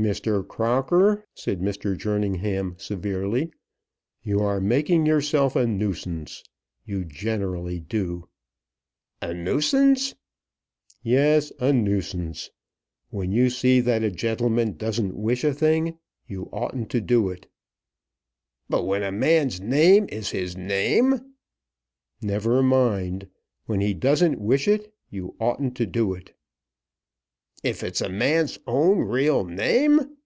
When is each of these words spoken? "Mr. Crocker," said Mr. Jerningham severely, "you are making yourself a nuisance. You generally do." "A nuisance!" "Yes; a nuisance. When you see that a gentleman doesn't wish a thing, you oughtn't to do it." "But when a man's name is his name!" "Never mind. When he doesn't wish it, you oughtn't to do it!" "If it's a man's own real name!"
"Mr. 0.00 0.42
Crocker," 0.48 1.26
said 1.34 1.60
Mr. 1.60 1.94
Jerningham 1.94 2.74
severely, 2.78 3.50
"you 4.22 4.40
are 4.40 4.58
making 4.58 5.04
yourself 5.04 5.54
a 5.54 5.66
nuisance. 5.66 6.42
You 6.86 7.04
generally 7.04 7.80
do." 7.80 8.26
"A 9.20 9.34
nuisance!" 9.34 10.14
"Yes; 11.02 11.52
a 11.60 11.74
nuisance. 11.74 12.48
When 13.10 13.30
you 13.32 13.50
see 13.50 13.80
that 13.80 14.02
a 14.02 14.10
gentleman 14.10 14.78
doesn't 14.78 15.14
wish 15.18 15.44
a 15.44 15.52
thing, 15.52 15.98
you 16.26 16.44
oughtn't 16.50 16.88
to 16.92 17.02
do 17.02 17.28
it." 17.28 17.46
"But 18.70 18.84
when 18.84 19.02
a 19.02 19.12
man's 19.12 19.60
name 19.60 20.06
is 20.08 20.30
his 20.30 20.56
name!" 20.56 21.34
"Never 22.22 22.62
mind. 22.62 23.28
When 23.66 23.82
he 23.82 23.92
doesn't 23.92 24.40
wish 24.40 24.66
it, 24.66 24.94
you 25.10 25.36
oughtn't 25.38 25.76
to 25.76 25.84
do 25.84 26.14
it!" 26.14 26.34
"If 27.62 27.82
it's 27.82 28.00
a 28.00 28.08
man's 28.08 28.58
own 28.66 29.00
real 29.00 29.44
name!" 29.44 30.16